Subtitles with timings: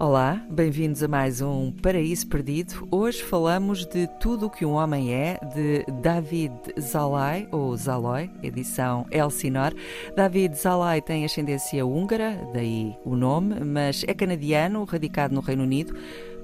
[0.00, 2.86] Olá, bem-vindos a mais um Paraíso Perdido.
[2.88, 9.04] Hoje falamos de Tudo o que um Homem É, de David Zalai, ou Zaloi, edição
[9.10, 9.74] Elsinor.
[10.14, 15.92] David Zalai tem ascendência húngara, daí o nome, mas é canadiano, radicado no Reino Unido.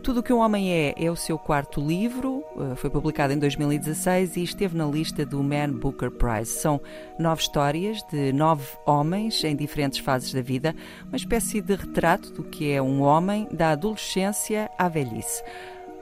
[0.04, 3.38] Tudo o que um homem é é o seu quarto livro, eh, foi publicado em
[3.38, 6.50] 2016 e esteve na lista do Man Booker Prize.
[6.60, 6.78] São
[7.18, 12.44] nove histórias de nove homens em diferentes fases da vida, uma espécie de retrato do
[12.44, 15.42] que é um homem da adolescência à velhice.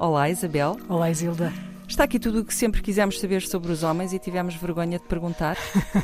[0.01, 0.77] Olá, Isabel.
[0.89, 1.72] Olá, Isilda.
[1.92, 5.05] Está aqui tudo o que sempre quisemos saber sobre os homens e tivemos vergonha de
[5.05, 5.59] perguntar.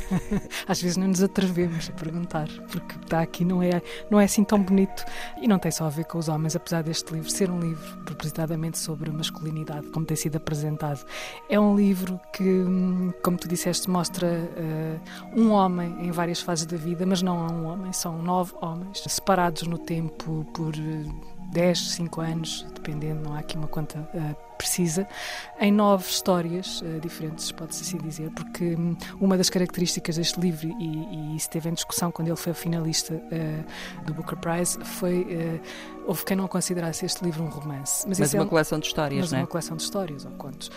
[0.67, 4.43] Às vezes não nos atrevemos a perguntar, porque está aqui não é, não é assim
[4.43, 5.03] tão bonito.
[5.41, 7.97] E não tem só a ver com os homens, apesar deste livro ser um livro
[8.05, 11.03] propositadamente sobre a masculinidade, como tem sido apresentado.
[11.49, 12.63] É um livro que,
[13.23, 17.51] como tu disseste, mostra uh, um homem em várias fases da vida, mas não é
[17.51, 20.75] um homem, são nove homens, separados no tempo por.
[20.75, 25.07] Uh, 10, 5 anos, dependendo, não há aqui uma conta uh, precisa,
[25.57, 30.67] em nove histórias uh, diferentes, pode-se assim dizer, porque um, uma das características deste livro,
[30.77, 35.61] e, e, isso teve em discussão quando ele foi finalista uh, do Booker Prize, foi.
[36.05, 38.05] houve quem não considerasse este livro um romance.
[38.07, 39.41] Mas, mas uma é um, coleção de histórias, mas não é?
[39.43, 40.69] uma coleção de histórias ou contos.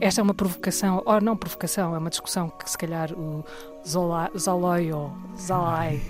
[0.00, 3.44] esta é uma provocação, ou não provocação, é uma discussão que se calhar o
[3.86, 6.00] Zolai ou Zalai,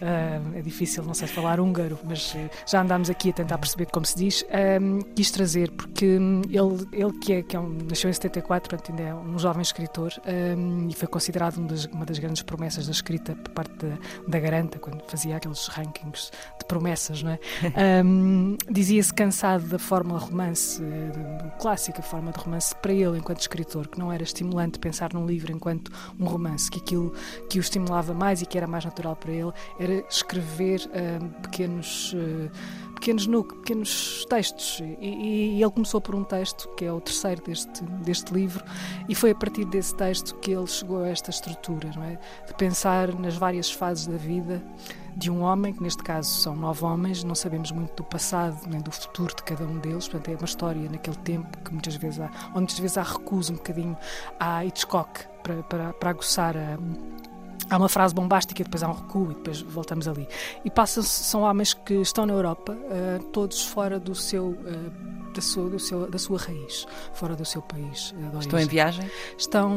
[0.55, 2.35] é difícil, não sei falar húngaro, mas
[2.67, 4.45] já andámos aqui a tentar perceber como se diz,
[4.81, 8.69] um, quis trazer, porque hum, ele, ele que, é, que é um, nasceu em 74,
[8.69, 10.13] portanto ainda é um jovem escritor
[10.57, 13.99] um, e foi considerado um das, uma das grandes promessas da escrita por parte da,
[14.27, 17.39] da Garanta, quando fazia aqueles rankings de promessas, não é?
[18.05, 20.83] Um, Dizia-se cansado da fórmula romance,
[21.61, 25.53] clássica forma de romance, para ele, enquanto escritor, que não era estimulante pensar num livro
[25.53, 27.13] enquanto um romance, que aquilo
[27.51, 30.81] que o estimulava mais e que era mais natural para ele era escrever
[31.43, 32.13] pequenos.
[32.15, 32.51] Uh,
[32.95, 33.27] pequenos
[33.61, 34.81] pequenos textos.
[35.01, 38.65] E, e, ele começou por um texto, que é o terceiro deste, deste livro,
[39.09, 42.19] e foi a partir desse texto que ele chegou a esta estrutura, é?
[42.47, 44.63] De pensar nas várias fases da vida
[45.17, 48.81] de um homem, que neste caso são nove homens, não sabemos muito do passado nem
[48.81, 52.21] do futuro de cada um deles, portanto é uma história naquele tempo que muitas vezes
[52.21, 53.97] há, onde muitas vezes há recuso um bocadinho
[54.41, 56.77] à Hitchcock para, para, para aguçar a
[57.71, 60.29] há uma frase bombástica, depois há um recuo e depois voltamos ali.
[60.65, 65.41] E passam são homens que estão na Europa, uh, todos fora do seu uh, da
[65.41, 68.15] sua, seu, da sua raiz, fora do seu país.
[68.41, 69.11] Estão em viagem?
[69.37, 69.75] Estão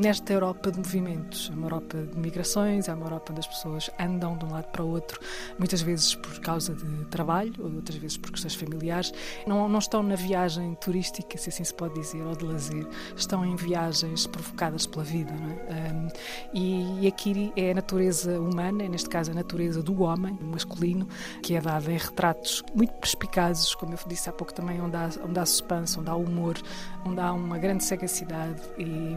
[0.00, 3.90] nesta Europa de movimentos, é uma Europa de migrações, é uma Europa onde as pessoas
[3.98, 5.20] andam de um lado para o outro,
[5.58, 9.12] muitas vezes por causa de trabalho, ou outras vezes por questões familiares.
[9.46, 13.44] Não, não estão na viagem turística, se assim se pode dizer, ou de lazer, estão
[13.44, 15.32] em viagens provocadas pela vida.
[15.68, 15.92] É?
[15.92, 16.08] Um,
[16.52, 21.08] e, e aqui é a natureza humana, neste caso a natureza do homem, masculino,
[21.42, 25.10] que é dada em retratos muito perspicazes, como eu disse há pouco também, onde há,
[25.24, 26.56] onde há suspense, onde há humor,
[27.04, 29.16] onde há uma grande sagacidade e,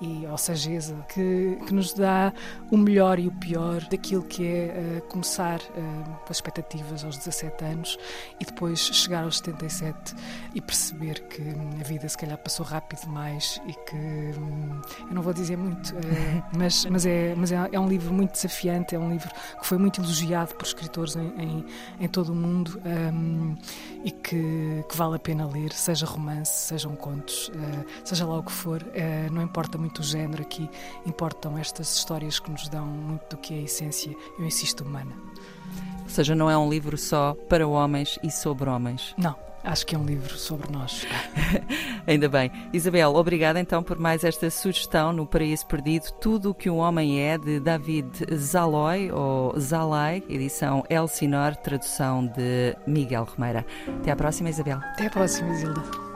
[0.00, 2.32] e ou sageza que, que nos dá
[2.70, 7.16] o melhor e o pior daquilo que é uh, começar uh, com as expectativas aos
[7.18, 7.98] 17 anos
[8.40, 10.14] e depois chegar aos 77
[10.54, 15.14] e perceber que hum, a vida se calhar passou rápido demais e que hum, eu
[15.14, 18.94] não vou dizer muito, uh, mas, mas, é, mas é, é, um livro muito desafiante,
[18.94, 19.30] é um livro
[19.60, 21.64] que foi muito elogiado por escritores em, em,
[22.00, 23.56] em todo o mundo um,
[24.04, 28.42] e que, que, vale a pena ler, seja romance, sejam contos, uh, seja lá o
[28.42, 30.68] que for, uh, não importa muito o género aqui,
[31.04, 35.12] importam estas histórias que nos dão muito do que é a essência, eu insisto, humana.
[36.02, 39.14] Ou seja, não é um livro só para homens e sobre homens.
[39.18, 39.34] Não,
[39.66, 41.04] Acho que é um livro sobre nós.
[42.06, 42.52] Ainda bem.
[42.72, 47.20] Isabel, obrigada então por mais esta sugestão no Paraíso Perdido, Tudo o que um Homem
[47.20, 53.66] é, de David Zaloy, ou Zalai, edição Elsinor, tradução de Miguel Romeira.
[54.00, 54.78] Até à próxima, Isabel.
[54.78, 56.15] Até à próxima, Isilda.